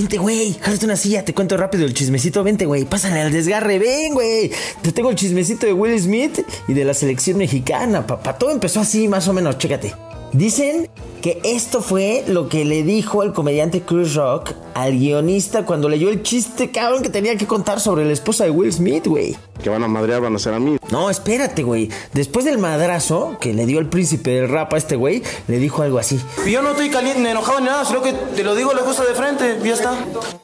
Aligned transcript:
Vente, 0.00 0.16
güey, 0.16 0.54
jálate 0.54 0.86
una 0.86 0.96
silla, 0.96 1.26
te 1.26 1.34
cuento 1.34 1.58
rápido 1.58 1.84
el 1.84 1.92
chismecito. 1.92 2.42
Vente, 2.42 2.64
güey, 2.64 2.86
pásale 2.86 3.20
al 3.20 3.30
desgarre, 3.30 3.78
ven, 3.78 4.14
güey. 4.14 4.50
Te 4.80 4.92
tengo 4.92 5.10
el 5.10 5.14
chismecito 5.14 5.66
de 5.66 5.74
Will 5.74 6.00
Smith 6.00 6.40
y 6.66 6.72
de 6.72 6.86
la 6.86 6.94
selección 6.94 7.36
mexicana, 7.36 8.06
papá. 8.06 8.38
Todo 8.38 8.50
empezó 8.50 8.80
así, 8.80 9.08
más 9.08 9.28
o 9.28 9.34
menos, 9.34 9.58
chécate. 9.58 9.94
Dicen 10.32 10.88
que 11.20 11.38
esto 11.44 11.82
fue 11.82 12.24
lo 12.26 12.48
que 12.48 12.64
le 12.64 12.82
dijo 12.82 13.22
el 13.22 13.34
comediante 13.34 13.82
Chris 13.82 14.14
Rock 14.14 14.52
al 14.72 14.98
guionista 14.98 15.66
cuando 15.66 15.90
leyó 15.90 16.08
el 16.08 16.22
chiste 16.22 16.70
cabrón 16.70 17.02
que 17.02 17.10
tenía 17.10 17.36
que 17.36 17.46
contar 17.46 17.78
sobre 17.78 18.06
la 18.06 18.14
esposa 18.14 18.44
de 18.44 18.50
Will 18.52 18.72
Smith, 18.72 19.06
güey. 19.06 19.36
Que 19.62 19.68
van 19.68 19.84
a 19.84 19.88
madrear, 19.88 20.22
van 20.22 20.34
a 20.34 20.38
ser 20.38 20.54
a 20.54 20.58
mí. 20.58 20.78
No, 20.90 21.08
espérate, 21.08 21.62
güey. 21.62 21.88
Después 22.12 22.44
del 22.44 22.58
madrazo 22.58 23.36
que 23.40 23.54
le 23.54 23.66
dio 23.66 23.78
el 23.78 23.88
príncipe 23.88 24.30
del 24.30 24.48
rap 24.48 24.74
a 24.74 24.76
este 24.76 24.96
güey, 24.96 25.22
le 25.46 25.58
dijo 25.58 25.82
algo 25.82 25.98
así. 25.98 26.20
Yo 26.46 26.62
no 26.62 26.70
estoy 26.70 26.90
caliente, 26.90 27.30
enojado 27.30 27.60
ni 27.60 27.66
nada, 27.66 27.84
sino 27.84 28.02
que 28.02 28.12
te 28.12 28.42
lo 28.42 28.54
digo 28.54 28.72
la 28.72 28.82
cosa 28.82 29.04
de 29.04 29.14
frente, 29.14 29.58
ya 29.62 29.74
está. 29.74 29.94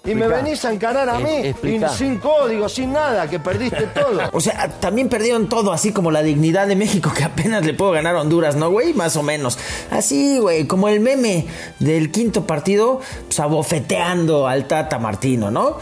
Y 0.05 0.15
me 0.15 0.29
venís 0.29 0.65
a 0.65 0.73
encarar 0.73 1.09
a 1.09 1.19
mí, 1.19 1.55
y 1.63 1.81
sin 1.97 2.19
código, 2.19 2.69
sin 2.69 2.93
nada, 2.93 3.29
que 3.29 3.41
perdiste 3.41 3.87
todo. 3.89 4.07
O 4.33 4.41
sea, 4.41 4.69
también 4.81 5.09
perdieron 5.09 5.49
todo, 5.49 5.73
así 5.73 5.93
como 5.93 6.11
la 6.11 6.23
dignidad 6.23 6.67
de 6.67 6.77
México, 6.77 7.11
que 7.17 7.25
apenas 7.25 7.65
le 7.65 7.75
puedo 7.75 7.93
ganar 7.93 8.15
a 8.17 8.21
Honduras, 8.21 8.55
¿no, 8.55 8.71
güey? 8.71 8.93
Más 8.93 9.17
o 9.17 9.23
menos. 9.23 9.59
Así, 9.91 10.39
güey, 10.39 10.67
como 10.67 10.89
el 10.89 11.01
meme 11.01 11.47
del 11.79 12.11
quinto 12.11 12.47
partido, 12.47 13.01
pues 13.27 13.41
abofeteando 13.41 14.47
al 14.47 14.67
Tata 14.67 14.99
Martino, 14.99 15.51
¿no? 15.51 15.79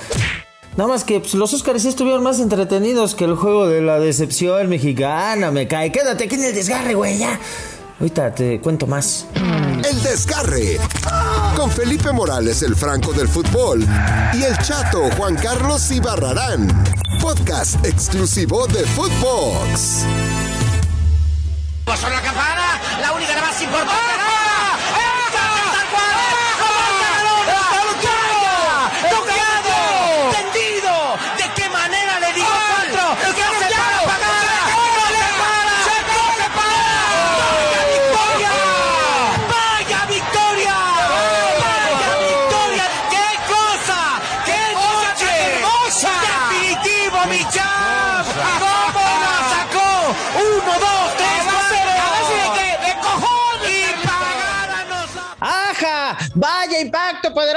Nada 0.77 0.88
más 0.88 1.05
que 1.05 1.20
pues, 1.20 1.34
los 1.34 1.52
Oscars 1.55 1.83
sí 1.83 1.88
estuvieron 1.88 2.23
más 2.23 2.41
entretenidos 2.41 3.14
que 3.14 3.24
el 3.24 3.37
juego 3.37 3.69
de 3.69 3.80
la 3.80 4.01
decepción 4.01 4.69
mexicana, 4.69 5.50
me 5.52 5.69
cae. 5.69 5.92
Quédate 5.92 6.24
aquí 6.24 6.34
en 6.34 6.45
el 6.45 6.55
desgarre, 6.55 6.95
güey, 6.95 7.19
ya. 7.19 7.38
Ahorita 8.00 8.34
te 8.34 8.60
cuento 8.60 8.88
más. 8.88 9.27
El 9.88 10.02
desgarre. 10.02 10.78
Con 11.56 11.70
Felipe 11.70 12.10
Morales, 12.10 12.62
el 12.62 12.74
franco 12.74 13.12
del 13.12 13.28
fútbol. 13.28 13.87
Y 14.34 14.42
el 14.42 14.59
chato 14.59 15.09
Juan 15.16 15.37
Carlos 15.37 15.91
Ibarrarán. 15.92 16.84
Podcast 17.20 17.84
exclusivo 17.86 18.67
de 18.67 18.84
Footbox. 18.84 20.05
Pasó 21.84 22.08
la 22.11 22.20
campana, 22.20 22.80
la 23.00 23.12
única, 23.12 23.34
la 23.36 23.42
más 23.42 23.62
importante. 23.62 24.23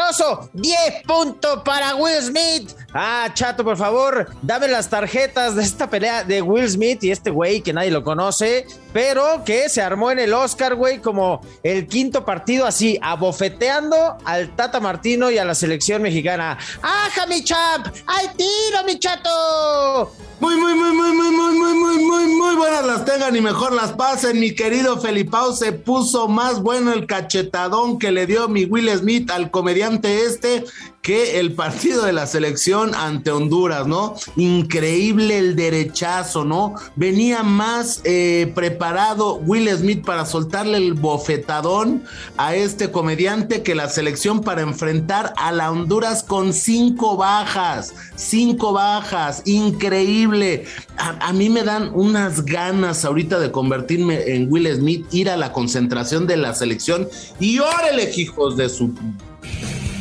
Poderoso! 0.08 0.50
¡10 0.54 1.06
puntos 1.06 1.62
para 1.64 1.96
Will 1.96 2.22
Smith! 2.22 2.74
Ah, 2.94 3.30
chato, 3.34 3.64
por 3.66 3.76
favor, 3.76 4.30
dame 4.42 4.68
las 4.68 4.90
tarjetas 4.90 5.56
de 5.56 5.64
esta 5.64 5.90
pelea 5.90 6.24
de 6.24 6.42
Will 6.42 6.70
Smith 6.70 7.04
y 7.04 7.12
este 7.12 7.30
güey 7.30 7.62
que 7.62 7.74
nadie 7.74 7.92
lo 7.92 8.02
conoce, 8.02 8.66
pero 8.94 9.44
que 9.46 9.68
se 9.68 9.82
armó 9.82 10.10
en 10.10 10.20
el 10.20 10.34
Oscar, 10.34 10.76
güey, 10.76 11.00
como 11.00 11.42
el 11.64 11.88
quinto 11.88 12.24
partido 12.24 12.66
así, 12.66 12.98
abofeteando 13.02 14.18
al 14.24 14.56
Tata 14.56 14.80
Martino 14.80 15.30
y 15.30 15.38
a 15.38 15.44
la 15.44 15.54
selección 15.54 16.02
mexicana. 16.02 16.58
¡Aja, 16.82 17.26
mi 17.28 17.44
champ! 17.44 17.88
¡Ay, 18.06 18.30
tiro, 18.38 18.84
mi 18.86 18.98
chato! 18.98 20.14
Muy, 20.40 20.56
muy, 20.56 20.76
muy, 20.76 20.94
muy, 20.94 21.12
muy, 21.12 21.32
muy, 21.32 21.54
muy, 21.54 21.74
muy, 21.74 21.98
muy, 21.98 22.28
muy 22.28 22.56
buenas 22.56 22.86
las 22.86 23.06
tengan 23.06 23.36
y 23.36 23.42
mejor 23.42 23.74
las 23.74 23.94
pasen. 23.94 24.40
Mi 24.40 24.54
querido 24.54 25.02
Felipao 25.02 25.52
se 25.52 25.72
puso 25.72 26.28
más 26.28 26.62
bueno 26.62 26.94
el 26.94 27.08
cachetadón 27.08 27.98
que 27.98 28.12
le 28.12 28.28
dio 28.28 28.48
mi 28.48 28.66
Will 28.66 28.90
Smith 28.96 29.32
al 29.32 29.50
comediante 29.50 30.26
este 30.26 30.64
que 31.08 31.40
el 31.40 31.54
partido 31.54 32.04
de 32.04 32.12
la 32.12 32.28
selección 32.28 32.94
ante 32.94 33.32
Honduras, 33.32 33.88
¿no? 33.88 34.16
Increíble 34.36 35.38
el 35.38 35.56
derechazo, 35.56 36.44
¿no? 36.44 36.76
Venía 36.98 37.44
más 37.44 38.02
eh, 38.04 38.52
preparado 38.54 39.36
Will 39.36 39.70
Smith 39.70 40.04
para 40.04 40.26
soltarle 40.26 40.80
el 40.80 40.96
bofetadón 40.96 42.04
a 42.36 42.56
este 42.56 42.92
comediante 42.92 43.64
que 43.64 43.74
la 43.74 43.88
selección 43.88 44.42
para 44.42 44.64
enfrentar 44.64 45.34
a 45.38 45.54
la 45.54 45.72
Honduras 45.72 46.24
con 46.24 46.52
cinco 46.52 47.16
bajas, 47.16 47.94
cinco 48.18 48.74
bajas, 48.74 49.44
increíble. 49.46 50.66
A, 50.98 51.30
a 51.30 51.32
mí 51.32 51.48
me 51.48 51.64
dan 51.64 51.90
unas 51.94 52.44
ganas 52.44 53.06
ahorita 53.06 53.40
de 53.40 53.50
convertirme 53.50 54.36
en 54.36 54.52
Will 54.52 54.68
Smith, 54.76 55.06
ir 55.14 55.30
a 55.30 55.38
la 55.38 55.54
concentración 55.54 56.28
de 56.28 56.36
la 56.36 56.54
selección 56.54 57.08
y 57.40 57.60
órale, 57.60 58.12
hijos 58.18 58.58
de 58.58 58.68
su 58.68 58.94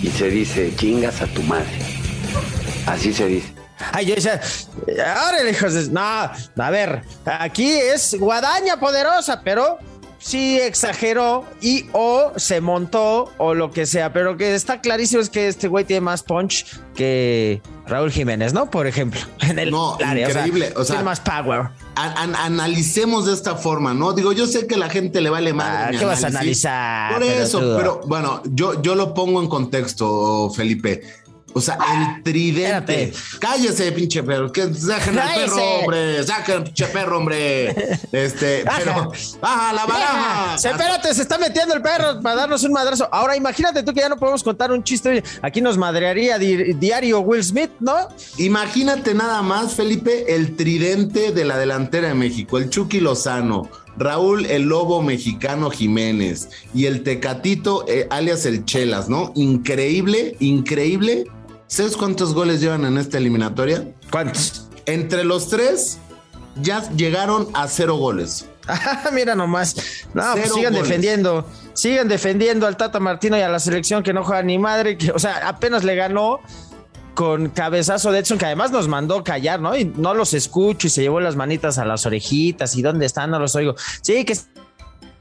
y 0.07 0.11
se 0.11 0.31
dice, 0.31 0.73
chingas 0.77 1.21
a 1.21 1.27
tu 1.27 1.43
madre. 1.43 1.67
Así 2.87 3.13
se 3.13 3.27
dice. 3.27 3.53
Ay, 3.93 4.07
yo 4.07 4.15
decía, 4.15 4.41
ahora 5.17 5.51
hijos 5.51 5.75
de... 5.75 5.89
No, 5.91 6.01
a 6.01 6.71
ver, 6.71 7.03
aquí 7.25 7.73
es 7.73 8.15
guadaña 8.19 8.79
poderosa, 8.79 9.43
pero 9.43 9.79
sí 10.19 10.59
exageró 10.61 11.45
y 11.61 11.87
o 11.93 12.33
se 12.37 12.61
montó 12.61 13.33
o 13.39 13.55
lo 13.55 13.71
que 13.71 13.87
sea, 13.87 14.13
pero 14.13 14.37
que 14.37 14.55
está 14.55 14.81
clarísimo 14.81 15.21
es 15.23 15.31
que 15.31 15.49
este 15.49 15.69
güey 15.69 15.85
tiene 15.85 16.01
más 16.01 16.23
punch 16.23 16.67
que 16.95 17.61
Raúl 17.87 18.11
Jiménez, 18.11 18.53
¿no? 18.53 18.71
Por 18.71 18.87
ejemplo, 18.87 19.21
en 19.41 19.59
el 19.59 19.71
No, 19.71 19.97
área, 20.05 20.29
increíble, 20.29 20.73
o 20.77 20.85
sea, 20.85 20.97
tiene 20.97 21.05
más 21.05 21.21
power. 21.21 21.69
An- 21.95 22.15
an- 22.17 22.35
analicemos 22.37 23.27
de 23.27 23.33
esta 23.35 23.55
forma, 23.57 23.95
¿no? 23.95 24.13
Digo, 24.13 24.33
yo 24.33 24.47
sé 24.47 24.67
que 24.67 24.77
la 24.77 24.89
gente 24.91 25.21
le 25.21 25.31
vale 25.31 25.53
más. 25.53 25.89
Ah, 25.89 25.91
¿qué 25.99 26.05
vas 26.05 26.25
a 26.25 26.27
analizar, 26.29 27.13
Por 27.15 27.23
eso, 27.23 27.59
pelotudo? 27.59 27.77
pero 27.79 28.01
bueno, 28.07 28.43
yo, 28.47 28.83
yo 28.83 28.95
lo 28.95 29.15
pongo 29.15 29.41
en 29.41 29.49
contexto, 29.49 30.51
Felipe. 30.51 31.03
O 31.57 31.61
sea, 31.63 31.79
el 32.17 32.23
tridente. 32.23 33.05
Espérate. 33.05 33.13
Cállese, 33.39 33.91
pinche 33.93 34.23
perro. 34.23 34.53
Que 34.53 34.75
saquen 34.75 35.19
al 35.19 35.35
perro, 35.35 35.57
hombre. 35.81 36.23
Saquen 36.23 36.57
al 36.57 36.65
pinche 36.65 36.85
perro, 36.89 37.17
hombre. 37.17 37.99
Este, 38.13 38.63
pero. 38.77 39.11
¡Baja 39.41 39.73
la 39.73 39.87
baraja! 39.87 40.55
Espérate, 40.57 41.15
se 41.15 41.23
está 41.23 41.39
metiendo 41.39 41.73
el 41.75 41.81
perro 41.81 42.21
para 42.21 42.37
darnos 42.37 42.63
un 42.65 42.73
madrazo. 42.73 43.09
Ahora 43.11 43.37
imagínate 43.39 43.83
tú 43.83 43.95
que 43.95 44.01
ya 44.01 44.11
no 44.11 44.19
podemos 44.19 44.43
contar 44.45 44.71
un 44.71 44.85
chiste. 44.85 45.25
Aquí 45.41 45.63
nos 45.63 45.79
madrearía 45.79 46.37
di- 46.39 46.75
diario 46.75 47.21
Will 47.21 47.43
Smith, 47.43 47.71
¿no? 47.81 47.97
Imagínate 48.37 49.15
nada 49.15 49.41
más, 49.41 49.73
Felipe, 49.75 50.35
el 50.35 50.57
tridente 50.57 51.33
de 51.33 51.45
la 51.47 51.57
delantera 51.57 52.09
de 52.09 52.15
México, 52.15 52.59
el 52.59 52.69
Chucky 52.69 53.01
Lozano, 53.01 53.71
Raúl 53.97 54.45
el 54.45 54.65
Lobo 54.65 55.01
Mexicano 55.01 55.71
Jiménez 55.71 56.51
y 56.75 56.85
el 56.85 57.03
Tecatito, 57.03 57.87
eh, 57.89 58.07
alias 58.11 58.45
el 58.45 58.67
Chelas, 58.67 59.09
¿no? 59.09 59.33
Increíble, 59.35 60.37
increíble. 60.39 61.25
¿Sabes 61.69 61.97
cuántos 61.97 62.33
goles 62.35 62.61
llevan 62.61 62.85
en 62.85 62.99
esta 62.99 63.19
eliminatoria? 63.19 63.85
¿Cuántos? 64.11 64.69
Entre 64.87 65.25
los 65.25 65.49
tres 65.49 65.99
ya 66.63 66.89
llegaron 66.91 67.49
a 67.55 67.69
cero 67.69 67.97
goles. 67.97 68.47
Ah, 68.69 69.11
Mira 69.13 69.37
nomás. 69.37 69.77
No, 70.13 70.25
pues 70.33 70.53
sigan 70.53 70.73
goles. 70.73 70.89
defendiendo. 70.89 71.47
Sigan 71.73 72.09
defendiendo 72.09 72.67
al 72.67 72.77
Tata 72.77 72.99
Martino 72.99 73.39
y 73.39 73.41
a 73.41 73.49
la 73.49 73.61
selección 73.61 74.03
que 74.03 74.13
no 74.13 74.25
juega 74.25 74.43
ni 74.43 74.59
madre. 74.59 74.99
Que, 74.99 75.13
o 75.13 75.21
sea, 75.21 75.47
apenas 75.47 75.85
le 75.85 75.95
ganó 75.95 76.41
con 77.15 77.51
cabezazo 77.51 78.11
de 78.11 78.19
Edson, 78.19 78.39
que 78.39 78.47
además 78.47 78.73
nos 78.73 78.89
mandó 78.89 79.23
callar, 79.23 79.61
¿no? 79.61 79.77
Y 79.77 79.85
no 79.85 80.15
los 80.15 80.35
escucho 80.35 80.89
y 80.89 80.91
se 80.91 81.03
llevó 81.03 81.21
las 81.21 81.37
manitas 81.37 81.79
a 81.79 81.85
las 81.85 82.07
orejitas. 82.07 82.75
¿Y 82.75 82.83
dónde 82.83 83.07
están? 83.07 83.31
No 83.31 83.39
los 83.39 83.55
oigo. 83.55 83.77
Sí, 84.03 84.25
que 84.25 84.37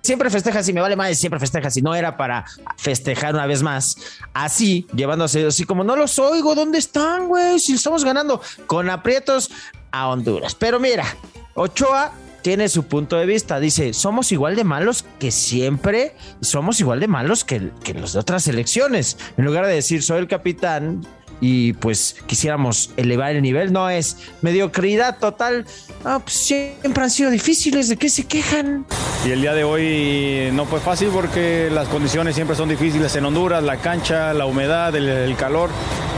siempre 0.05 0.29
festejas 0.29 0.67
y 0.69 0.73
me 0.73 0.81
vale 0.81 0.95
más, 0.95 1.17
siempre 1.17 1.39
festejas 1.39 1.75
y 1.77 1.81
no 1.81 1.95
era 1.95 2.17
para 2.17 2.45
festejar 2.77 3.33
una 3.33 3.45
vez 3.45 3.61
más. 3.61 3.97
Así, 4.33 4.88
llevándose 4.95 5.45
así 5.45 5.65
como 5.65 5.83
no 5.83 5.95
los 5.95 6.18
oigo, 6.19 6.56
¿dónde 6.56 6.77
están, 6.77 7.27
güey? 7.27 7.59
Si 7.59 7.74
estamos 7.74 8.06
ganando 8.06 8.41
con 8.68 8.89
aprietos 8.89 9.51
a 9.91 10.07
Honduras. 10.09 10.56
Pero 10.56 10.80
mira, 10.80 11.06
Ochoa 11.56 12.12
tiene 12.41 12.69
su 12.69 12.83
punto 12.83 13.18
de 13.18 13.25
vista. 13.25 13.59
Dice, 13.59 13.94
somos 13.94 14.31
igual 14.31 14.56
de 14.56 14.63
malos 14.63 15.03
que 15.19 15.31
siempre, 15.31 16.15
somos 16.41 16.80
igual 16.80 17.00
de 17.00 17.07
malos 17.07 17.44
que, 17.44 17.71
que 17.83 17.95
los 17.95 18.13
de 18.13 18.19
otras 18.19 18.47
elecciones. 18.47 19.18
En 19.35 19.45
lugar 19.45 19.65
de 19.65 19.74
decir, 19.74 20.03
soy 20.03 20.19
el 20.19 20.27
capitán 20.27 21.01
y 21.41 21.73
pues 21.73 22.15
quisiéramos 22.25 22.91
elevar 22.97 23.35
el 23.35 23.41
nivel, 23.41 23.73
no 23.73 23.89
es 23.89 24.17
mediocridad 24.41 25.17
total. 25.19 25.65
Pues 26.03 26.33
siempre 26.33 27.03
han 27.03 27.09
sido 27.09 27.29
difíciles, 27.31 27.89
¿de 27.89 27.97
qué 27.97 28.09
se 28.09 28.25
quejan? 28.25 28.85
Y 29.25 29.31
el 29.31 29.41
día 29.41 29.53
de 29.53 29.63
hoy 29.63 30.49
no 30.53 30.65
fue 30.65 30.79
fácil 30.79 31.09
porque 31.11 31.69
las 31.71 31.87
condiciones 31.87 32.35
siempre 32.35 32.55
son 32.55 32.69
difíciles 32.69 33.15
en 33.15 33.25
Honduras, 33.25 33.63
la 33.63 33.77
cancha, 33.77 34.33
la 34.33 34.45
humedad, 34.45 34.95
el, 34.95 35.09
el 35.09 35.35
calor 35.35 35.69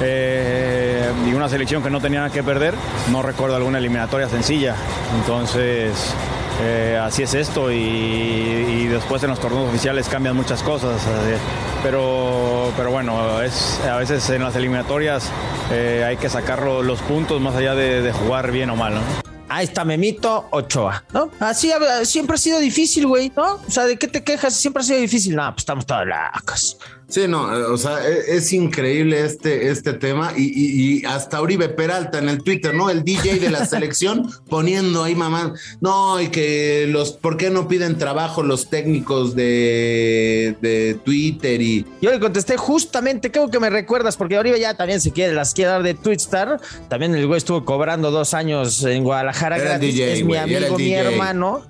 eh, 0.01 1.09
y 1.27 1.33
una 1.33 1.49
selección 1.49 1.81
que 1.81 1.89
no 1.89 2.01
tenía 2.01 2.19
nada 2.19 2.31
que 2.31 2.43
perder. 2.43 2.73
No 3.11 3.21
recuerdo 3.21 3.55
alguna 3.55 3.77
eliminatoria 3.77 4.27
sencilla. 4.29 4.75
Entonces 5.19 6.13
eh, 6.61 6.99
así 7.01 7.23
es 7.23 7.33
esto 7.33 7.71
y, 7.71 8.87
después 8.87 9.21
en 9.23 9.29
los 9.29 9.39
torneos 9.39 9.69
oficiales 9.69 10.07
cambian 10.07 10.35
muchas 10.35 10.63
cosas. 10.63 11.01
Eh, 11.05 11.37
pero, 11.83 12.71
pero 12.75 12.91
bueno, 12.91 13.41
es, 13.41 13.79
a 13.81 13.97
veces 13.97 14.27
en 14.29 14.43
las 14.43 14.55
eliminatorias 14.55 15.29
eh, 15.71 16.03
hay 16.05 16.17
que 16.17 16.29
sacar 16.29 16.63
los 16.63 16.99
puntos 17.01 17.41
más 17.41 17.55
allá 17.55 17.75
de, 17.75 18.01
de 18.01 18.11
jugar 18.11 18.51
bien 18.51 18.69
o 18.69 18.75
mal. 18.75 18.95
¿no? 18.95 19.01
Ahí 19.49 19.65
está 19.65 19.85
Memito 19.85 20.47
Ochoa, 20.51 21.03
¿no? 21.13 21.31
Así 21.39 21.71
siempre 22.03 22.35
ha 22.35 22.37
sido 22.37 22.59
difícil, 22.59 23.07
güey, 23.07 23.31
¿no? 23.35 23.55
O 23.55 23.71
sea, 23.71 23.85
¿de 23.85 23.97
qué 23.97 24.07
te 24.07 24.23
quejas? 24.23 24.53
Siempre 24.53 24.81
ha 24.81 24.83
sido 24.83 24.99
difícil. 24.99 25.35
No, 25.35 25.49
pues 25.51 25.59
estamos 25.59 25.85
todos 25.85 26.05
locos. 26.05 26.77
Sí, 27.09 27.25
no, 27.25 27.55
eh, 27.55 27.63
o 27.63 27.77
sea, 27.77 28.05
e, 28.05 28.35
es, 28.35 28.51
increíble 28.51 29.23
este, 29.23 29.69
este 29.69 29.93
tema 29.93 30.33
y, 30.35 31.05
hasta 31.05 31.41
Uribe 31.41 31.69
Peralta 31.69 32.19
en 32.19 32.27
el 32.27 32.43
Twitter, 32.43 32.73
¿no? 32.73 32.89
El 32.89 33.03
DJ 33.03 33.39
de 33.39 33.49
la 33.49 33.65
selección 33.65 34.29
poniendo 34.49 35.03
ahí 35.03 35.15
mamá, 35.15 35.53
no, 35.79 36.19
y 36.19 36.27
que 36.27 36.85
los, 36.89 37.13
¿por 37.13 37.37
qué 37.37 37.49
no 37.49 37.69
piden 37.69 37.97
trabajo 37.97 38.43
los 38.43 38.69
técnicos 38.69 39.35
de, 39.35 40.57
de 40.61 40.99
Twitter? 41.05 41.61
Y 41.61 41.85
yo 42.01 42.11
le 42.11 42.19
contesté 42.19 42.57
justamente, 42.57 43.31
creo 43.31 43.49
que 43.49 43.59
me 43.61 43.69
recuerdas, 43.69 44.17
porque 44.17 44.37
Uribe 44.37 44.59
ya 44.59 44.73
también 44.73 44.99
se 44.99 45.11
quiere, 45.11 45.33
las 45.33 45.53
quiere 45.53 45.71
dar 45.71 45.83
de 45.83 45.93
Twitstar, 45.93 46.59
también 46.89 47.15
el 47.15 47.25
güey 47.25 47.37
estuvo 47.37 47.63
cobrando 47.63 48.11
dos 48.11 48.33
años 48.33 48.83
en 48.83 49.05
Guadalajara 49.05 49.57
gratis, 49.57 49.97
es 49.97 50.25
mi 50.25 50.35
amigo, 50.35 50.77
mi 50.77 50.93
hermano. 50.93 51.63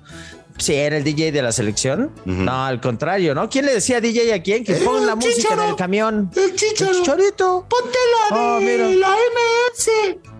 Sí, 0.58 0.74
era 0.74 0.96
el 0.96 1.04
DJ 1.04 1.32
de 1.32 1.40
la 1.40 1.52
selección. 1.52 2.10
No, 2.24 2.64
al 2.64 2.80
contrario, 2.80 3.34
¿no? 3.34 3.48
¿Quién 3.48 3.66
le 3.66 3.74
decía 3.74 4.00
DJ 4.00 4.34
a 4.34 4.42
quién? 4.42 4.64
Que 4.64 4.74
ponga 4.74 5.00
la 5.00 5.14
música 5.14 5.54
en 5.54 5.60
el 5.60 5.76
camión. 5.76 6.30
El 6.34 6.54
chicharo. 6.54 6.90
El 6.90 6.96
chicharito. 6.98 7.66
Ponte 7.68 7.98
la 8.30 8.36
oh, 8.36 8.60
de 8.60 8.96
la 8.96 9.08
MS. 9.08 9.90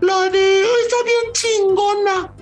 La 0.01 0.29
de. 0.29 0.63
Está 0.63 0.97
bien 1.05 1.33
chingona. 1.33 2.33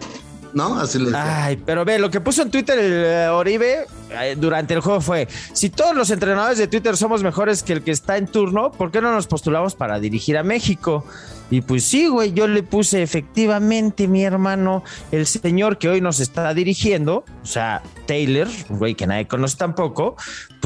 ¿no? 0.57 0.81
Así 0.81 0.99
le 0.99 1.07
decía. 1.07 1.45
Ay, 1.45 1.63
pero 1.65 1.85
ve, 1.85 1.99
lo 1.99 2.11
que 2.11 2.21
puso 2.23 2.41
en 2.41 2.51
Twitter 2.51 2.79
el 2.79 3.05
eh, 3.05 3.29
Oribe 3.29 3.87
eh, 4.11 4.37
durante 4.39 4.73
el 4.73 4.81
juego 4.81 5.03
fue: 5.03 5.29
si 5.53 5.69
todos 5.69 5.95
los 5.95 6.11
entrenadores 6.11 6.57
de 6.57 6.67
Twitter 6.67 6.97
somos 6.97 7.23
mejores 7.23 7.63
que 7.63 7.75
el 7.75 7.83
que 7.83 7.91
está 7.91 8.17
en 8.17 8.27
turno, 8.27 8.73
¿por 8.73 8.91
qué 8.91 9.03
no 9.03 9.13
nos 9.13 9.27
postulamos 9.27 9.75
para 9.75 10.01
dirigir 10.01 10.39
a 10.39 10.43
México? 10.43 11.05
Y 11.51 11.61
pues 11.61 11.85
sí, 11.85 12.09
güey, 12.09 12.33
yo 12.33 12.49
le 12.49 12.63
puse 12.63 13.03
efectivamente, 13.03 14.09
mi 14.09 14.25
hermano, 14.25 14.83
el 15.13 15.27
señor 15.27 15.79
que 15.79 15.89
hoy 15.89 16.01
nos 16.01 16.19
está 16.21 16.53
dirigiendo, 16.55 17.25
o 17.43 17.47
sea, 17.47 17.83
Taylor, 18.07 18.49
güey, 18.69 18.95
que 18.95 19.07
nadie 19.07 19.29
conoce 19.29 19.57
tampoco, 19.57 20.17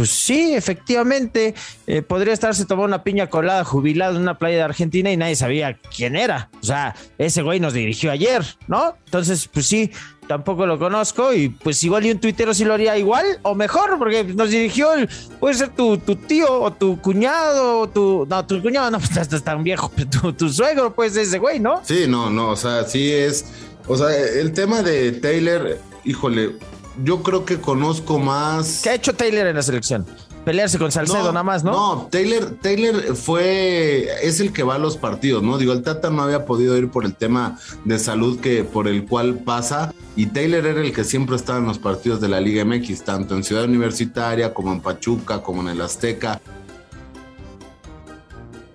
pues 0.00 0.12
sí, 0.12 0.54
efectivamente, 0.54 1.54
eh, 1.86 2.00
podría 2.00 2.32
estarse 2.32 2.64
tomando 2.64 2.86
una 2.86 3.04
piña 3.04 3.28
colada 3.28 3.64
jubilado 3.64 4.16
en 4.16 4.22
una 4.22 4.38
playa 4.38 4.56
de 4.56 4.62
Argentina 4.62 5.12
y 5.12 5.18
nadie 5.18 5.36
sabía 5.36 5.78
quién 5.94 6.16
era. 6.16 6.48
O 6.62 6.64
sea, 6.64 6.96
ese 7.18 7.42
güey 7.42 7.60
nos 7.60 7.74
dirigió 7.74 8.10
ayer, 8.10 8.42
¿no? 8.66 8.96
Entonces, 9.04 9.46
pues 9.52 9.66
sí, 9.66 9.90
tampoco 10.26 10.64
lo 10.64 10.78
conozco 10.78 11.34
y 11.34 11.50
pues 11.50 11.84
igual 11.84 12.06
y 12.06 12.12
un 12.12 12.18
tuitero 12.18 12.54
sí 12.54 12.64
lo 12.64 12.72
haría 12.72 12.96
igual 12.96 13.26
o 13.42 13.54
mejor 13.54 13.98
porque 13.98 14.24
nos 14.24 14.48
dirigió 14.48 14.94
el, 14.94 15.06
puede 15.38 15.52
ser 15.56 15.68
tu, 15.68 15.98
tío 15.98 16.62
o 16.62 16.72
tu 16.72 16.98
cuñado 17.02 17.80
o 17.80 17.88
tu, 17.90 18.26
no, 18.26 18.46
tu 18.46 18.62
cuñado 18.62 18.90
no, 18.90 18.98
pues 19.00 19.14
estás 19.14 19.44
tan 19.44 19.62
viejo, 19.62 19.92
tu, 20.10 20.32
tu 20.32 20.48
suegro 20.48 20.94
pues 20.94 21.14
ese 21.14 21.38
güey, 21.38 21.60
¿no? 21.60 21.82
Sí, 21.84 22.06
no, 22.08 22.30
no, 22.30 22.52
o 22.52 22.56
sea, 22.56 22.84
sí 22.84 23.12
es, 23.12 23.44
o 23.86 23.98
sea, 23.98 24.16
el 24.16 24.54
tema 24.54 24.82
de 24.82 25.12
Taylor, 25.12 25.76
híjole, 26.06 26.56
yo 27.04 27.22
creo 27.22 27.44
que 27.44 27.60
conozco 27.60 28.18
más. 28.18 28.80
¿Qué 28.82 28.90
ha 28.90 28.94
hecho 28.94 29.14
Taylor 29.14 29.46
en 29.46 29.56
la 29.56 29.62
selección? 29.62 30.06
pelearse 30.44 30.78
con 30.78 30.90
Salcedo 30.90 31.26
nada 31.32 31.42
más, 31.42 31.64
¿no? 31.64 31.72
No, 31.72 32.08
Taylor, 32.10 32.56
Taylor 32.60 33.14
fue, 33.14 34.08
es 34.22 34.40
el 34.40 34.52
que 34.52 34.62
va 34.62 34.76
a 34.76 34.78
los 34.78 34.96
partidos, 34.96 35.42
¿no? 35.42 35.58
Digo, 35.58 35.72
el 35.72 35.82
Tata 35.82 36.10
no 36.10 36.22
había 36.22 36.46
podido 36.46 36.76
ir 36.76 36.90
por 36.90 37.04
el 37.04 37.14
tema 37.14 37.58
de 37.84 37.98
salud 37.98 38.40
que 38.40 38.64
por 38.64 38.88
el 38.88 39.04
cual 39.04 39.34
pasa 39.34 39.92
y 40.16 40.26
Taylor 40.26 40.66
era 40.66 40.80
el 40.80 40.92
que 40.92 41.04
siempre 41.04 41.36
estaba 41.36 41.58
en 41.58 41.66
los 41.66 41.78
partidos 41.78 42.20
de 42.20 42.28
la 42.28 42.40
Liga 42.40 42.64
MX, 42.64 43.02
tanto 43.02 43.36
en 43.36 43.44
Ciudad 43.44 43.64
Universitaria 43.64 44.52
como 44.54 44.72
en 44.72 44.80
Pachuca, 44.80 45.42
como 45.42 45.62
en 45.62 45.68
el 45.68 45.80
Azteca. 45.80 46.40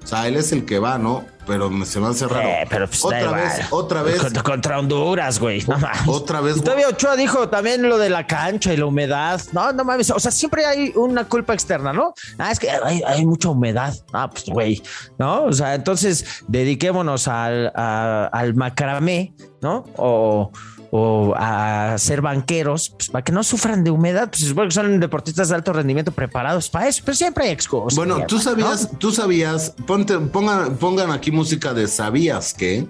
O 0.04 0.07
sea, 0.07 0.27
él 0.27 0.36
es 0.36 0.51
el 0.51 0.66
que 0.66 0.80
va, 0.80 0.98
¿no? 0.98 1.25
Pero 1.46 1.70
se 1.86 2.00
me 2.00 2.08
hace 2.08 2.28
raro. 2.28 2.48
Eh, 2.48 2.66
pero 2.70 2.88
pues 2.88 3.04
otra 3.06 3.32
vez, 3.32 3.68
otra 3.72 4.04
vez. 4.04 4.22
Contra, 4.44 4.80
Honduras, 4.80 5.40
güey. 5.40 5.64
No 5.68 5.78
Otra 6.08 6.42
vez. 6.42 6.58
Y 6.58 6.62
todavía 6.62 6.90
Ochoa 6.90 7.16
dijo 7.16 7.50
también 7.50 7.82
lo 7.84 7.98
de 7.98 8.10
la 8.10 8.26
cancha 8.26 8.74
y 8.74 8.78
la 8.78 8.86
humedad. 8.86 9.42
No, 9.54 9.72
no 9.72 9.84
mames. 9.84 10.10
O 10.10 10.20
sea, 10.20 10.32
siempre 10.32 10.66
hay 10.66 10.92
una 10.96 11.26
culpa 11.26 11.54
externa, 11.54 11.94
¿no? 11.94 12.14
Ah, 12.38 12.52
es 12.52 12.60
que 12.60 12.70
hay, 12.70 13.02
hay 13.06 13.26
mucha 13.26 13.50
humedad. 13.50 13.96
Ah, 14.14 14.30
pues, 14.30 14.46
güey. 14.46 14.82
¿No? 15.18 15.44
O 15.46 15.54
sea, 15.54 15.76
entonces 15.76 16.44
dediquémonos 16.48 17.28
al, 17.28 17.72
al 17.76 18.54
macramé, 18.56 19.34
¿no? 19.62 19.84
O 19.98 20.52
o 20.98 21.34
a 21.36 21.98
ser 21.98 22.22
banqueros, 22.22 22.92
pues, 22.92 23.10
para 23.10 23.22
que 23.22 23.34
no 23.34 23.44
sufran 23.44 23.84
de 23.84 23.92
humedad, 23.92 24.30
pues 24.30 24.54
porque 24.54 24.72
son 24.72 24.98
deportistas 25.02 25.50
de 25.50 25.56
alto 25.56 25.74
rendimiento 25.74 26.14
preparados 26.14 26.70
para 26.70 26.88
eso, 26.88 27.02
pero 27.04 27.16
siempre 27.16 27.46
hay 27.46 27.52
excusas. 27.52 27.98
Bueno, 27.98 28.26
tú 28.26 28.40
sabías, 28.40 28.90
tú 28.98 29.12
sabías, 29.12 29.74
ponte, 29.86 30.18
pongan, 30.18 30.78
pongan 30.78 31.12
aquí 31.12 31.32
música 31.36 31.74
de 31.74 31.88
¿sabías 31.88 32.54
que? 32.54 32.88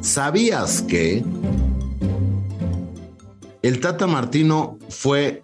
¿Sabías 0.00 0.80
que? 0.82 1.24
El 3.62 3.80
Tata 3.80 4.06
Martino 4.06 4.78
fue 4.88 5.42